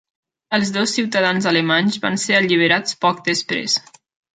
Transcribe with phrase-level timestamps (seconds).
[0.57, 3.83] Els dos ciutadans alemanys van ser alliberats poc després.